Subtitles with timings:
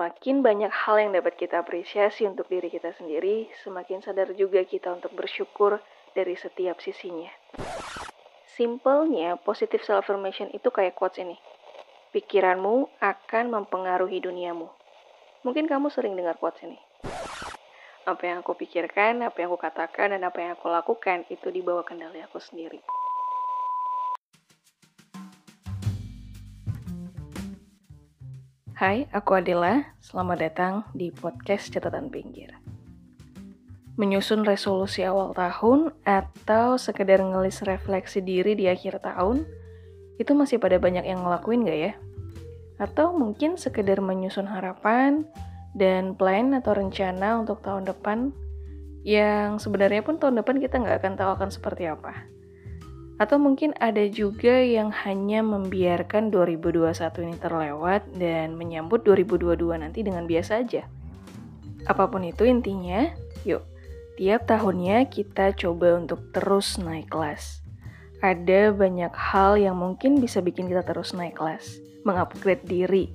[0.00, 4.96] Semakin banyak hal yang dapat kita apresiasi untuk diri kita sendiri, semakin sadar juga kita
[4.96, 5.76] untuk bersyukur
[6.16, 7.28] dari setiap sisinya.
[8.48, 11.36] Simpelnya, positive self-affirmation itu kayak quotes ini.
[12.16, 14.72] Pikiranmu akan mempengaruhi duniamu.
[15.44, 16.80] Mungkin kamu sering dengar quotes ini.
[18.08, 21.84] Apa yang aku pikirkan, apa yang aku katakan, dan apa yang aku lakukan itu dibawa
[21.84, 22.80] kendali aku sendiri.
[28.80, 29.92] Hai, aku Adela.
[30.00, 32.56] Selamat datang di podcast Catatan Pinggir.
[34.00, 39.44] Menyusun resolusi awal tahun atau sekedar ngelis refleksi diri di akhir tahun,
[40.16, 41.92] itu masih pada banyak yang ngelakuin gak ya?
[42.80, 45.28] Atau mungkin sekedar menyusun harapan
[45.76, 48.32] dan plan atau rencana untuk tahun depan
[49.04, 52.39] yang sebenarnya pun tahun depan kita nggak akan tahu akan seperti apa.
[53.20, 60.24] Atau mungkin ada juga yang hanya membiarkan 2021 ini terlewat dan menyambut 2022 nanti dengan
[60.24, 60.88] biasa aja.
[61.84, 63.12] Apa pun itu intinya,
[63.44, 63.60] yuk,
[64.16, 67.60] tiap tahunnya kita coba untuk terus naik kelas.
[68.24, 71.76] Ada banyak hal yang mungkin bisa bikin kita terus naik kelas,
[72.08, 73.12] mengupgrade diri.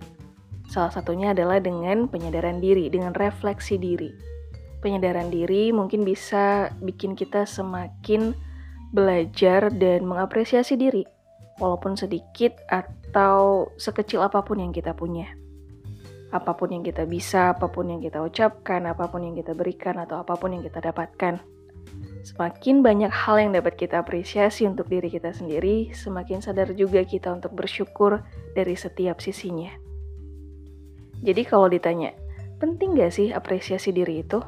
[0.69, 4.13] Salah satunya adalah dengan penyadaran diri, dengan refleksi diri.
[4.85, 8.37] Penyadaran diri mungkin bisa bikin kita semakin
[8.95, 11.03] belajar dan mengapresiasi diri,
[11.59, 15.27] walaupun sedikit atau sekecil apa pun yang kita punya.
[16.31, 19.99] Apa pun yang kita bisa, apa pun yang kita ucapkan, apa pun yang kita berikan,
[19.99, 21.43] atau apa pun yang kita dapatkan.
[22.25, 27.29] Semakin banyak hal yang dapat kita apresiasi untuk diri kita sendiri, semakin sadar juga kita
[27.29, 28.25] untuk bersyukur
[28.57, 29.69] dari setiap sisinya.
[31.21, 32.17] Jadi kalau ditanya,
[32.57, 34.41] penting gak sih apresiasi diri itu?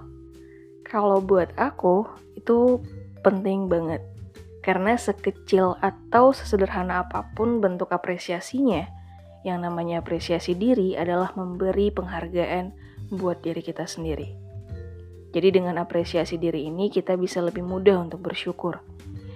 [0.84, 2.82] Kalau buat aku, itu
[3.22, 4.02] penting banget
[4.68, 8.84] karena sekecil atau sesederhana apa pun bentuk apresiasinya,
[9.48, 12.76] yang namanya apresiasi diri adalah memberi penghargaan
[13.16, 14.36] buat diri kita sendiri.
[15.32, 18.84] Jadi dengan apresiasi diri ini kita bisa lebih mudah untuk bersyukur.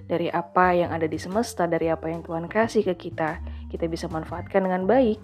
[0.04, 3.40] Dari apa yang ada di semesta, dari apa yang Tuhan kasih ke kita,
[3.72, 5.24] kita bisa manfaatkan dengan baik.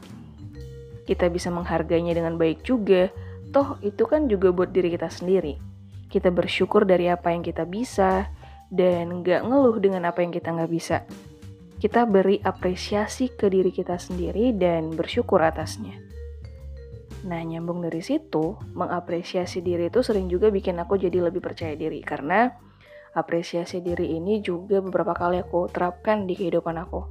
[1.04, 3.12] Kita bisa menghargainya dengan baik juga.
[3.52, 5.60] Toh itu kan juga buat diri kita sendiri.
[6.08, 8.32] Kita bersyukur dari apa yang kita bisa,
[8.68, 11.04] dan nggak ngeluh dengan apa yang kita nggak bisa.
[11.78, 15.94] Kita beri apresiasi ke diri kita sendiri dan bersyukur atasnya.
[17.28, 22.00] Nah, nyambung dari situ, mengapresiasi diri itu sering juga bikin aku jadi lebih percaya diri
[22.02, 22.54] karena
[23.18, 27.02] apresiasi diri ini juga beberapa kali aku terapkan di kehidupan aku.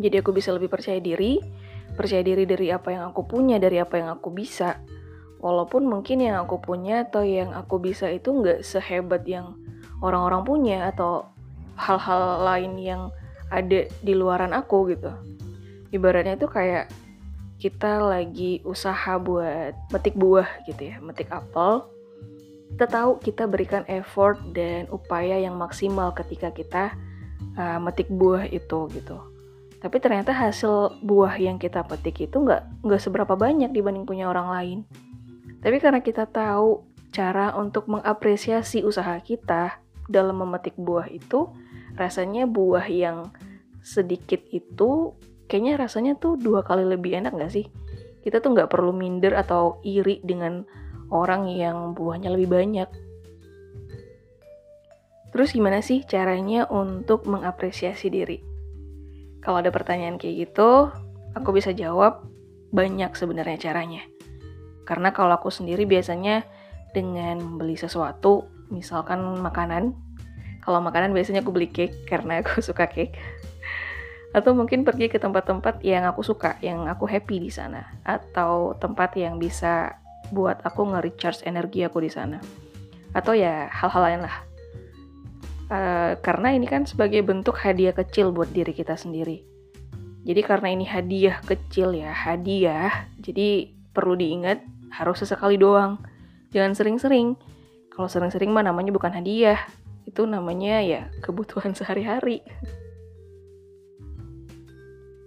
[0.00, 1.36] Jadi aku bisa lebih percaya diri,
[1.92, 4.80] percaya diri dari apa yang aku punya, dari apa yang aku bisa.
[5.40, 9.56] Walaupun mungkin yang aku punya atau yang aku bisa itu nggak sehebat yang
[10.00, 11.28] orang-orang punya atau
[11.76, 13.02] hal-hal lain yang
[13.48, 15.10] ada di luaran aku gitu.
[15.90, 16.92] Ibaratnya itu kayak
[17.60, 21.84] kita lagi usaha buat metik buah gitu ya, metik apel.
[22.72, 26.94] Kita tahu kita berikan effort dan upaya yang maksimal ketika kita
[27.58, 29.18] uh, metik buah itu gitu.
[29.80, 34.48] Tapi ternyata hasil buah yang kita petik itu nggak nggak seberapa banyak dibanding punya orang
[34.52, 34.78] lain.
[35.60, 41.46] Tapi karena kita tahu cara untuk mengapresiasi usaha kita, dalam memetik buah itu
[41.94, 43.30] rasanya buah yang
[43.80, 45.14] sedikit itu
[45.46, 47.66] kayaknya rasanya tuh dua kali lebih enak gak sih?
[48.20, 50.60] Kita tuh nggak perlu minder atau iri dengan
[51.08, 52.88] orang yang buahnya lebih banyak.
[55.30, 58.38] Terus gimana sih caranya untuk mengapresiasi diri?
[59.40, 60.92] Kalau ada pertanyaan kayak gitu,
[61.32, 62.26] aku bisa jawab
[62.74, 64.02] banyak sebenarnya caranya.
[64.84, 66.44] Karena kalau aku sendiri biasanya
[66.90, 69.92] dengan membeli sesuatu misalkan makanan.
[70.60, 73.14] Kalau makanan biasanya aku beli cake karena aku suka cake.
[74.30, 77.82] Atau mungkin pergi ke tempat-tempat yang aku suka yang aku happy di sana.
[78.06, 79.98] Atau tempat yang bisa
[80.30, 82.38] buat aku nge-recharge energi aku di sana.
[83.10, 84.36] Atau ya hal-hal lain lah.
[85.70, 89.46] Uh, karena ini kan sebagai bentuk hadiah kecil buat diri kita sendiri.
[90.20, 94.60] Jadi karena ini hadiah kecil ya hadiah jadi perlu diingat
[94.92, 95.96] harus sesekali doang.
[96.50, 97.38] Jangan sering-sering
[98.00, 99.60] kalau sering-sering mah namanya bukan hadiah,
[100.08, 102.40] itu namanya ya kebutuhan sehari-hari.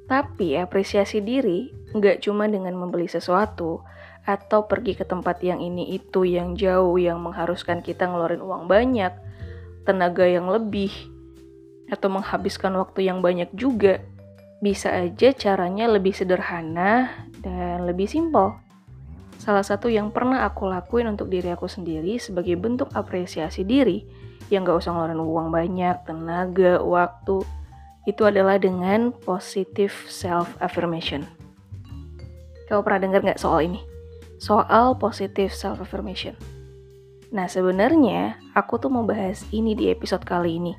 [0.10, 3.86] Tapi apresiasi diri nggak cuma dengan membeli sesuatu
[4.26, 9.14] atau pergi ke tempat yang ini itu yang jauh yang mengharuskan kita ngeluarin uang banyak,
[9.86, 10.90] tenaga yang lebih,
[11.94, 14.02] atau menghabiskan waktu yang banyak juga.
[14.66, 18.63] Bisa aja caranya lebih sederhana dan lebih simpel.
[19.40, 24.04] Salah satu yang pernah aku lakuin untuk diri aku sendiri sebagai bentuk apresiasi diri
[24.52, 27.44] yang gak usah ngeluarin uang banyak, tenaga, waktu,
[28.06, 31.24] itu adalah dengan positive self affirmation.
[32.68, 33.94] Kau pernah dengar gak soal ini?
[34.44, 36.36] soal positive self affirmation.
[37.32, 40.76] Nah, sebenarnya aku tuh mau bahas ini di episode kali ini.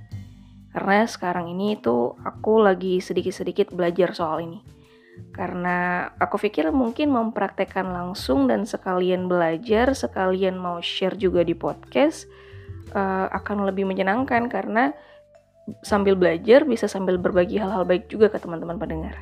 [0.70, 4.60] Karena sekarang ini itu aku lagi sedikit-sedikit belajar soal ini.
[5.34, 12.30] Karena aku pikir mungkin mempraktekkan langsung dan sekalian belajar, sekalian mau share juga di podcast
[12.94, 14.94] uh, akan lebih menyenangkan karena
[15.82, 19.14] sambil belajar bisa sambil berbagi hal-hal baik juga ke teman-teman pendengar.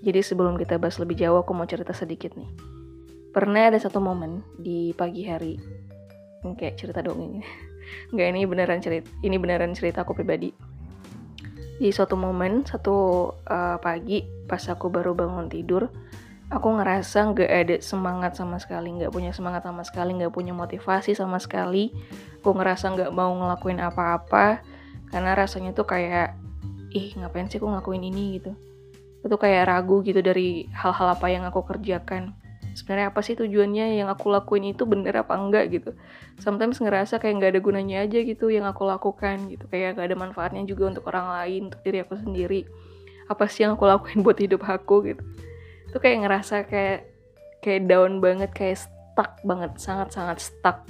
[0.00, 2.48] Jadi sebelum kita bahas lebih jauh, aku mau cerita sedikit nih.
[3.36, 5.60] Pernah ada satu momen di pagi hari.
[6.56, 7.40] Kayak cerita dong ini.
[8.12, 10.69] Nggak ini beneran cerita ini beneran cerita aku pribadi
[11.80, 12.96] di suatu momen satu
[13.48, 15.88] uh, pagi pas aku baru bangun tidur
[16.50, 21.14] aku ngerasa nggak ada semangat sama sekali nggak punya semangat sama sekali nggak punya motivasi
[21.14, 21.94] sama sekali.
[22.42, 24.60] Aku ngerasa nggak mau ngelakuin apa-apa
[25.14, 26.34] karena rasanya tuh kayak
[26.90, 28.42] ih ngapain sih aku ngelakuin ini?
[28.42, 28.52] gitu.
[29.22, 32.34] Itu kayak ragu gitu dari hal-hal apa yang aku kerjakan
[32.74, 35.90] sebenarnya apa sih tujuannya yang aku lakuin itu bener apa enggak gitu.
[36.40, 39.66] Sometimes ngerasa kayak nggak ada gunanya aja gitu yang aku lakukan gitu.
[39.70, 42.60] Kayak gak ada manfaatnya juga untuk orang lain untuk diri aku sendiri.
[43.30, 45.22] Apa sih yang aku lakuin buat hidup aku gitu.
[45.90, 46.98] Itu kayak ngerasa kayak
[47.60, 50.88] kayak down banget kayak stuck banget sangat sangat stuck.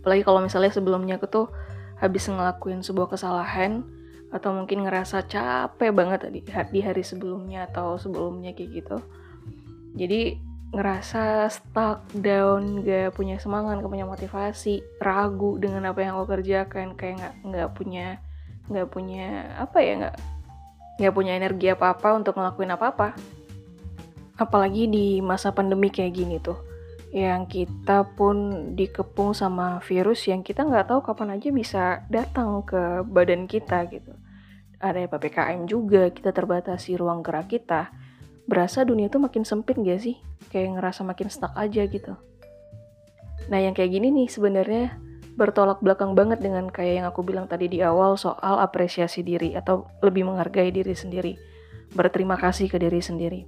[0.00, 1.46] Apalagi kalau misalnya sebelumnya aku tuh
[2.00, 3.84] habis ngelakuin sebuah kesalahan
[4.30, 6.30] atau mungkin ngerasa capek banget
[6.70, 8.96] di hari sebelumnya atau sebelumnya kayak gitu
[9.94, 10.38] jadi
[10.70, 16.94] ngerasa stuck down gak punya semangat gak punya motivasi ragu dengan apa yang aku kerjakan
[16.94, 18.06] kayak nggak nggak punya
[18.70, 19.26] nggak punya
[19.58, 20.16] apa ya nggak
[21.02, 23.08] nggak punya energi apa apa untuk ngelakuin apa apa
[24.38, 26.70] apalagi di masa pandemi kayak gini tuh
[27.10, 33.02] yang kita pun dikepung sama virus yang kita nggak tahu kapan aja bisa datang ke
[33.02, 34.14] badan kita gitu.
[34.78, 37.90] Ada ppkm juga kita terbatasi ruang gerak kita
[38.50, 40.18] berasa dunia tuh makin sempit gak sih?
[40.50, 42.18] Kayak ngerasa makin stuck aja gitu.
[43.46, 44.98] Nah yang kayak gini nih sebenarnya
[45.38, 49.86] bertolak belakang banget dengan kayak yang aku bilang tadi di awal soal apresiasi diri atau
[50.02, 51.38] lebih menghargai diri sendiri.
[51.94, 53.46] Berterima kasih ke diri sendiri.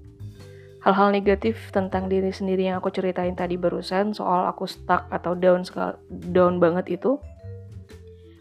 [0.82, 5.62] Hal-hal negatif tentang diri sendiri yang aku ceritain tadi barusan soal aku stuck atau down
[6.10, 7.22] down banget itu,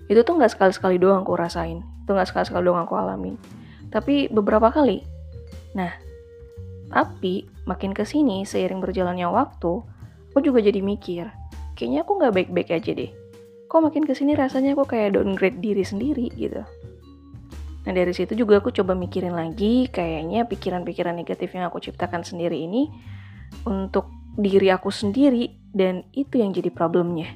[0.10, 3.38] itu tuh nggak sekali-sekali doang aku rasain, itu nggak sekali-sekali doang aku alamin,
[3.94, 5.06] tapi beberapa kali.
[5.78, 5.94] Nah,
[6.92, 9.82] tapi makin ke sini seiring berjalannya waktu,
[10.32, 11.32] aku juga jadi mikir,
[11.80, 13.12] kayaknya aku nggak baik-baik aja deh.
[13.72, 16.60] Kok makin ke sini rasanya aku kayak downgrade diri sendiri gitu.
[17.82, 22.60] Nah dari situ juga aku coba mikirin lagi, kayaknya pikiran-pikiran negatif yang aku ciptakan sendiri
[22.60, 22.92] ini
[23.66, 27.32] untuk diri aku sendiri dan itu yang jadi problemnya.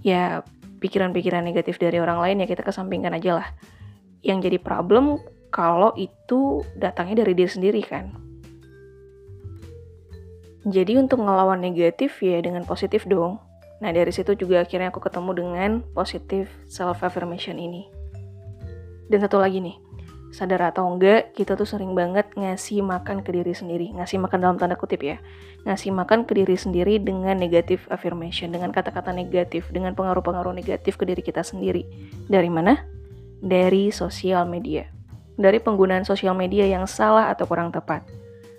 [0.00, 0.46] Ya
[0.78, 3.48] pikiran-pikiran negatif dari orang lain ya kita kesampingkan aja lah.
[4.22, 5.18] Yang jadi problem
[5.50, 8.27] kalau itu datangnya dari diri sendiri kan.
[10.66, 13.38] Jadi untuk ngelawan negatif ya dengan positif dong.
[13.78, 17.86] Nah dari situ juga akhirnya aku ketemu dengan positif self affirmation ini.
[19.06, 19.78] Dan satu lagi nih,
[20.34, 23.94] sadar atau enggak kita tuh sering banget ngasih makan ke diri sendiri.
[23.94, 25.16] Ngasih makan dalam tanda kutip ya.
[25.62, 31.06] Ngasih makan ke diri sendiri dengan negatif affirmation, dengan kata-kata negatif, dengan pengaruh-pengaruh negatif ke
[31.06, 31.86] diri kita sendiri.
[32.26, 32.82] Dari mana?
[33.38, 34.90] Dari sosial media.
[35.38, 38.02] Dari penggunaan sosial media yang salah atau kurang tepat.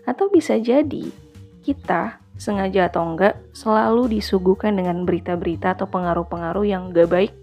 [0.08, 1.29] Atau bisa jadi
[1.64, 7.34] kita sengaja atau enggak selalu disuguhkan dengan berita-berita atau pengaruh-pengaruh yang gak baik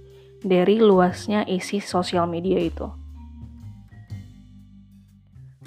[0.40, 2.88] dari luasnya isi sosial media itu.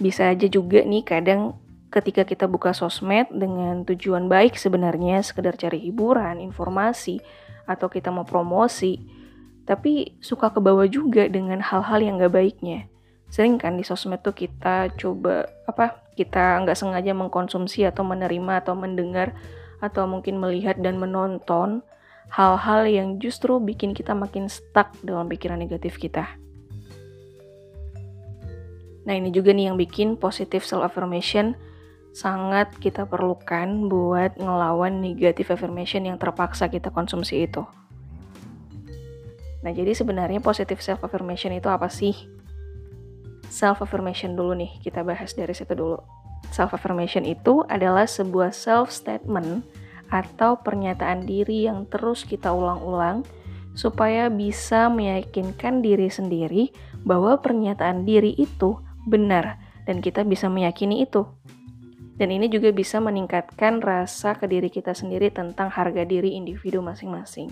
[0.02, 1.60] Bisa aja juga nih kadang
[1.94, 7.22] ketika kita buka sosmed dengan tujuan baik sebenarnya sekedar cari hiburan, informasi,
[7.70, 8.98] atau kita mau promosi,
[9.70, 12.90] tapi suka ke bawah juga dengan hal-hal yang gak baiknya
[13.30, 18.74] sering kan di sosmed tuh kita coba apa kita nggak sengaja mengkonsumsi atau menerima atau
[18.74, 19.38] mendengar
[19.80, 21.86] atau mungkin melihat dan menonton
[22.30, 26.28] hal-hal yang justru bikin kita makin stuck dalam pikiran negatif kita.
[29.08, 31.58] Nah ini juga nih yang bikin positive self affirmation
[32.14, 37.66] sangat kita perlukan buat ngelawan negative affirmation yang terpaksa kita konsumsi itu.
[39.66, 42.39] Nah jadi sebenarnya positive self affirmation itu apa sih?
[43.50, 45.98] Self affirmation dulu nih, kita bahas dari situ dulu.
[46.54, 49.66] Self affirmation itu adalah sebuah self statement
[50.10, 53.22] atau pernyataan diri yang terus kita ulang-ulang
[53.78, 56.74] supaya bisa meyakinkan diri sendiri
[57.06, 61.26] bahwa pernyataan diri itu benar dan kita bisa meyakini itu.
[62.20, 67.48] Dan ini juga bisa meningkatkan rasa ke diri kita sendiri tentang harga diri individu masing-masing.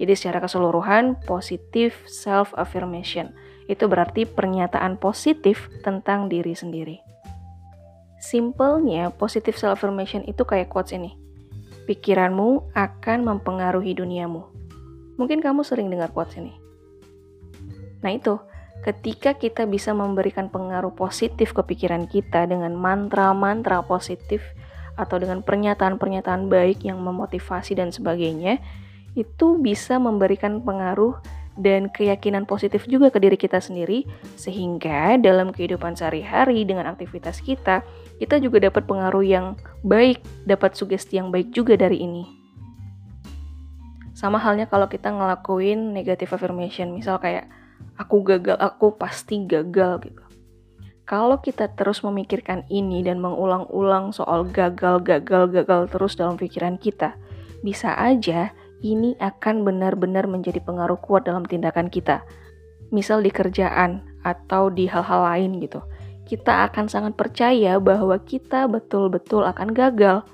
[0.00, 3.36] Jadi secara keseluruhan positif self affirmation
[3.66, 7.02] itu berarti pernyataan positif tentang diri sendiri.
[8.22, 11.14] Simpelnya, positive self-affirmation itu kayak quotes ini.
[11.86, 14.42] Pikiranmu akan mempengaruhi duniamu.
[15.14, 16.54] Mungkin kamu sering dengar quotes ini.
[18.02, 18.38] Nah itu,
[18.82, 24.42] ketika kita bisa memberikan pengaruh positif ke pikiran kita dengan mantra-mantra positif
[24.96, 28.58] atau dengan pernyataan-pernyataan baik yang memotivasi dan sebagainya,
[29.16, 31.16] itu bisa memberikan pengaruh
[31.56, 34.04] dan keyakinan positif juga ke diri kita sendiri,
[34.36, 37.80] sehingga dalam kehidupan sehari-hari dengan aktivitas kita,
[38.20, 39.46] kita juga dapat pengaruh yang
[39.84, 42.24] baik, dapat sugesti yang baik juga dari ini.
[44.16, 47.48] Sama halnya kalau kita ngelakuin negative affirmation, misal kayak
[48.00, 50.24] aku gagal, aku pasti gagal gitu.
[51.06, 57.14] Kalau kita terus memikirkan ini dan mengulang-ulang soal gagal, gagal, gagal terus dalam pikiran kita,
[57.62, 58.50] bisa aja
[58.84, 62.26] ini akan benar-benar menjadi pengaruh kuat dalam tindakan kita.
[62.92, 65.80] Misal di kerjaan atau di hal-hal lain gitu.
[66.26, 70.26] Kita akan sangat percaya bahwa kita betul-betul akan gagal.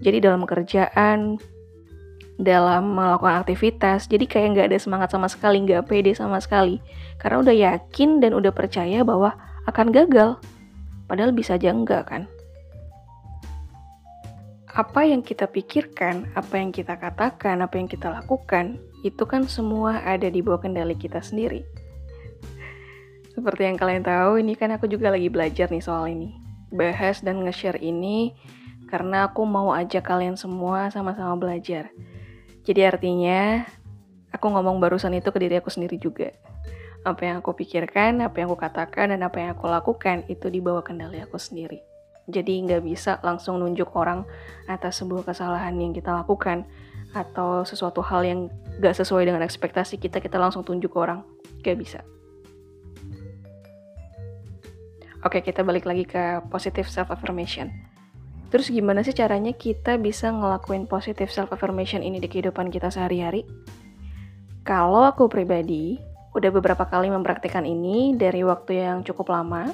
[0.00, 1.36] Jadi dalam kerjaan,
[2.40, 6.80] dalam melakukan aktivitas, jadi kayak nggak ada semangat sama sekali, nggak pede sama sekali.
[7.20, 9.36] Karena udah yakin dan udah percaya bahwa
[9.68, 10.40] akan gagal.
[11.04, 12.24] Padahal bisa aja enggak kan
[14.70, 19.98] apa yang kita pikirkan, apa yang kita katakan, apa yang kita lakukan, itu kan semua
[20.06, 21.66] ada di bawah kendali kita sendiri.
[23.34, 26.34] Seperti yang kalian tahu, ini kan aku juga lagi belajar nih soal ini.
[26.70, 28.36] Bahas dan nge-share ini
[28.86, 31.90] karena aku mau ajak kalian semua sama-sama belajar.
[32.62, 33.66] Jadi artinya,
[34.30, 36.30] aku ngomong barusan itu ke diri aku sendiri juga.
[37.02, 40.60] Apa yang aku pikirkan, apa yang aku katakan, dan apa yang aku lakukan, itu di
[40.62, 41.89] bawah kendali aku sendiri.
[42.30, 44.24] Jadi nggak bisa langsung nunjuk orang
[44.70, 46.64] atas sebuah kesalahan yang kita lakukan
[47.10, 48.40] atau sesuatu hal yang
[48.78, 51.20] nggak sesuai dengan ekspektasi kita, kita langsung tunjuk ke orang.
[51.60, 52.00] Gak bisa.
[55.20, 57.68] Oke, kita balik lagi ke positive self-affirmation.
[58.48, 63.44] Terus gimana sih caranya kita bisa ngelakuin positive self-affirmation ini di kehidupan kita sehari-hari?
[64.64, 66.00] Kalau aku pribadi,
[66.32, 69.70] udah beberapa kali mempraktikkan ini dari waktu yang cukup lama,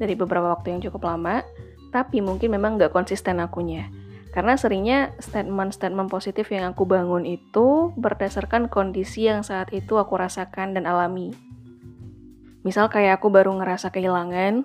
[0.00, 1.44] dari beberapa waktu yang cukup lama,
[1.90, 3.90] tapi mungkin memang nggak konsisten akunya.
[4.30, 10.78] Karena seringnya statement-statement positif yang aku bangun itu berdasarkan kondisi yang saat itu aku rasakan
[10.78, 11.34] dan alami.
[12.62, 14.62] Misal kayak aku baru ngerasa kehilangan,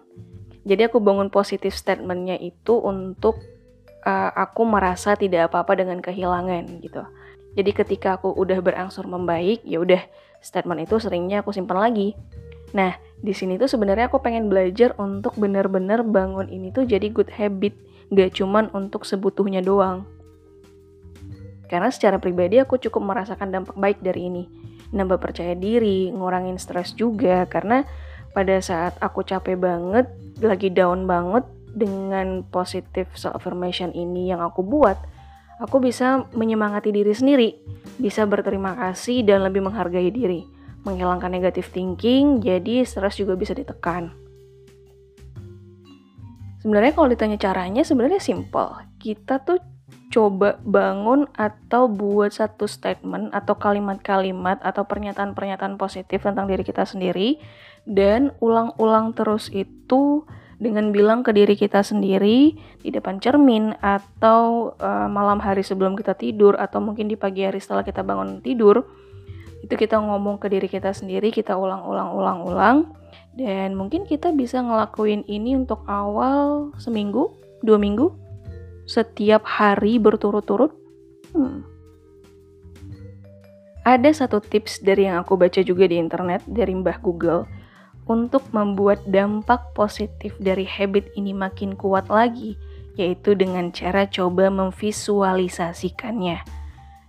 [0.65, 3.41] jadi aku bangun positif statementnya itu untuk
[4.05, 7.01] uh, aku merasa tidak apa-apa dengan kehilangan gitu.
[7.55, 10.03] Jadi ketika aku udah berangsur membaik, ya udah
[10.43, 12.13] statement itu seringnya aku simpan lagi.
[12.75, 17.31] Nah, di sini tuh sebenarnya aku pengen belajar untuk benar-benar bangun ini tuh jadi good
[17.31, 17.71] habit,
[18.11, 20.03] gak cuman untuk sebutuhnya doang.
[21.71, 24.43] Karena secara pribadi aku cukup merasakan dampak baik dari ini.
[24.91, 27.87] Nambah percaya diri, ngurangin stres juga, karena
[28.35, 30.05] pada saat aku capek banget,
[30.43, 34.99] lagi down banget dengan positive self-affirmation ini yang aku buat,
[35.63, 37.49] aku bisa menyemangati diri sendiri,
[37.97, 40.54] bisa berterima kasih dan lebih menghargai diri
[40.85, 44.13] menghilangkan negatif thinking, jadi stres juga bisa ditekan.
[46.61, 48.73] Sebenarnya kalau ditanya caranya sebenarnya simple.
[48.97, 49.61] Kita tuh
[50.09, 57.37] coba bangun atau buat satu statement atau kalimat-kalimat atau pernyataan-pernyataan positif tentang diri kita sendiri
[57.83, 60.23] dan ulang-ulang terus itu
[60.55, 66.15] dengan bilang ke diri kita sendiri di depan cermin atau uh, malam hari sebelum kita
[66.15, 68.87] tidur atau mungkin di pagi hari setelah kita bangun tidur
[69.65, 72.93] itu kita ngomong ke diri kita sendiri kita ulang-ulang-ulang-ulang
[73.33, 77.33] dan mungkin kita bisa ngelakuin ini untuk awal seminggu
[77.65, 78.13] dua minggu
[78.85, 80.69] setiap hari berturut-turut
[81.33, 81.65] hmm.
[83.81, 87.49] ada satu tips dari yang aku baca juga di internet dari Mbah Google
[88.05, 92.53] untuk membuat dampak positif dari habit ini makin kuat lagi,
[93.01, 96.45] yaitu dengan cara coba memvisualisasikannya.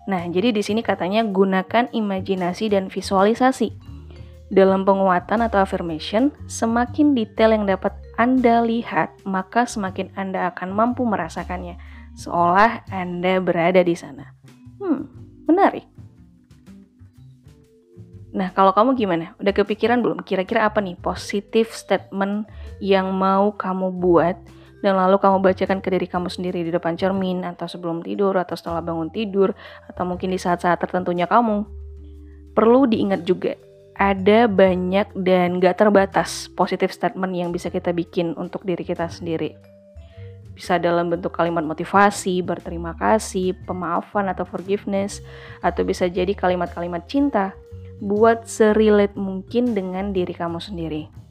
[0.06, 3.74] Nah, jadi di sini katanya gunakan imajinasi dan visualisasi.
[4.46, 11.02] Dalam penguatan atau affirmation, semakin detail yang dapat Anda lihat, maka semakin Anda akan mampu
[11.02, 11.74] merasakannya,
[12.14, 14.30] seolah Anda berada di sana.
[14.78, 15.10] Hmm,
[15.50, 15.82] menarik.
[18.30, 19.34] Nah, kalau kamu gimana?
[19.42, 20.22] Udah kepikiran belum?
[20.22, 22.46] Kira-kira apa nih positif statement
[22.78, 24.38] yang mau kamu buat
[24.86, 28.54] dan lalu kamu bacakan ke diri kamu sendiri di depan cermin atau sebelum tidur atau
[28.54, 29.50] setelah bangun tidur
[29.90, 31.66] atau mungkin di saat-saat tertentunya kamu.
[32.54, 33.58] Perlu diingat juga,
[33.98, 39.58] ada banyak dan gak terbatas positif statement yang bisa kita bikin untuk diri kita sendiri.
[40.54, 45.18] Bisa dalam bentuk kalimat motivasi, berterima kasih, pemaafan atau forgiveness,
[45.66, 47.52] atau bisa jadi kalimat-kalimat cinta
[47.98, 51.25] buat serelate mungkin dengan diri kamu sendiri.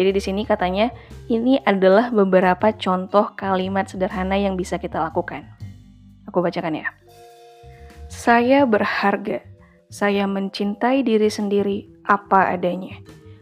[0.00, 0.88] Jadi di sini katanya
[1.28, 5.44] ini adalah beberapa contoh kalimat sederhana yang bisa kita lakukan.
[6.24, 6.88] Aku bacakan ya.
[8.08, 9.44] Saya berharga.
[9.90, 12.94] Saya mencintai diri sendiri apa adanya.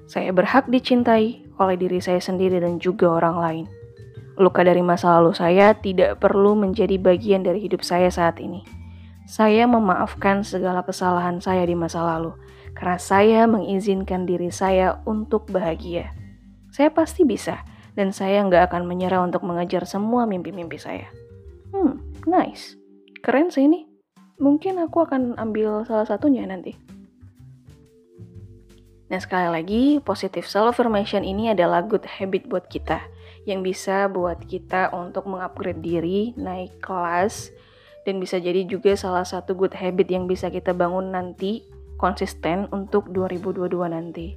[0.08, 3.68] Saya berhak dicintai oleh diri saya sendiri dan juga orang lain.
[4.38, 8.62] Luka dari masa lalu saya tidak perlu menjadi bagian dari hidup saya saat ini.
[9.26, 12.33] Saya memaafkan segala kesalahan saya di masa lalu,
[12.78, 16.14] karena saya mengizinkan diri saya untuk bahagia.
[16.71, 17.66] Saya pasti bisa,
[17.99, 21.11] dan saya nggak akan menyerah untuk mengejar semua mimpi-mimpi saya.
[21.75, 22.78] Hmm, nice.
[23.21, 23.90] Keren sih ini.
[24.38, 26.78] Mungkin aku akan ambil salah satunya nanti.
[29.11, 33.02] Nah sekali lagi, positive self-affirmation ini adalah good habit buat kita
[33.49, 37.50] yang bisa buat kita untuk mengupgrade diri, naik kelas,
[38.05, 41.64] dan bisa jadi juga salah satu good habit yang bisa kita bangun nanti
[41.97, 44.37] konsisten untuk 2022 nanti.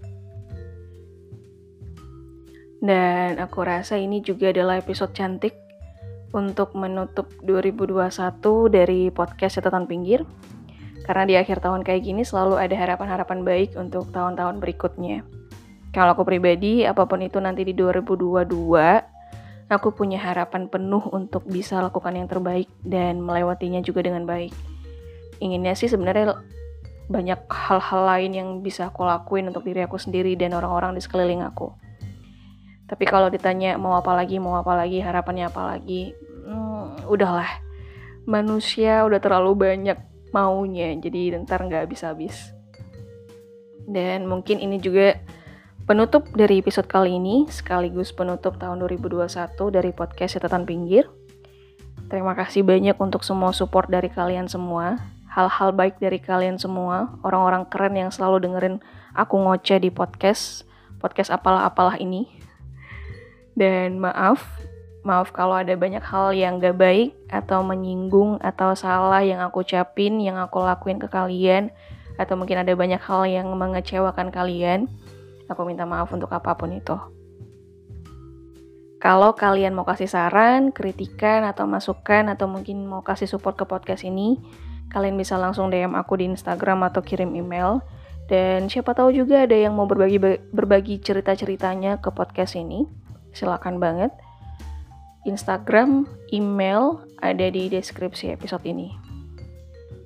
[2.81, 5.53] Dan aku rasa ini juga adalah episode cantik
[6.33, 8.09] untuk menutup 2021
[8.73, 10.25] dari podcast catatan pinggir.
[11.05, 15.40] Karena di akhir tahun kayak gini selalu ada harapan-harapan baik untuk tahun-tahun berikutnya.
[15.91, 18.47] Kalau aku pribadi, apa pun itu nanti di 2022,
[19.67, 24.55] aku punya harapan penuh untuk bisa lakukan yang terbaik dan melewatinya juga dengan baik.
[25.43, 26.39] Inginnya sih sebenarnya
[27.11, 31.43] banyak hal-hal lain yang bisa aku lakuin untuk diri aku sendiri dan orang-orang di sekeliling
[31.43, 31.75] aku.
[32.87, 36.15] Tapi kalau ditanya mau apa lagi, mau apa lagi, harapannya apa lagi,
[36.47, 37.51] hmm, udahlah.
[38.23, 39.99] Manusia udah terlalu banyak
[40.31, 42.55] maunya, jadi ntar nggak habis-habis.
[43.87, 45.19] Dan mungkin ini juga
[45.91, 49.27] Penutup dari episode kali ini, sekaligus penutup tahun 2021
[49.75, 51.11] dari podcast Catatan Pinggir.
[52.07, 54.95] Terima kasih banyak untuk semua support dari kalian semua,
[55.27, 58.79] hal-hal baik dari kalian semua, orang-orang keren yang selalu dengerin
[59.19, 60.63] aku ngoceh di podcast,
[61.03, 62.23] podcast apalah-apalah ini.
[63.59, 64.47] Dan maaf,
[65.03, 70.23] maaf kalau ada banyak hal yang gak baik atau menyinggung atau salah yang aku ucapin,
[70.23, 71.67] yang aku lakuin ke kalian,
[72.15, 74.87] atau mungkin ada banyak hal yang mengecewakan kalian.
[75.51, 76.95] Aku minta maaf untuk apa pun itu.
[79.01, 84.05] Kalau kalian mau kasih saran, kritikan, atau masukan, atau mungkin mau kasih support ke podcast
[84.05, 84.37] ini,
[84.93, 87.81] kalian bisa langsung DM aku di Instagram atau kirim email.
[88.29, 90.21] Dan siapa tahu juga ada yang mau berbagi
[90.53, 92.85] berbagi cerita-ceritanya ke podcast ini.
[93.33, 94.13] Silakan banget.
[95.25, 99.10] Instagram, email ada di deskripsi episode ini.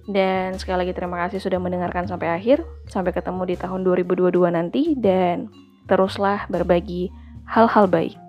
[0.05, 2.61] Dan sekali lagi terima kasih sudah mendengarkan sampai akhir.
[2.85, 5.49] Sampai ketemu di tahun 2022 nanti dan
[5.89, 7.09] teruslah berbagi
[7.49, 8.24] hal-hal baik.